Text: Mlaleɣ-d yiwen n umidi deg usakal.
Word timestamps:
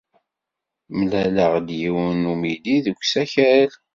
Mlaleɣ-d 0.97 1.67
yiwen 1.79 2.17
n 2.23 2.29
umidi 2.33 2.77
deg 2.85 2.97
usakal. 3.01 3.71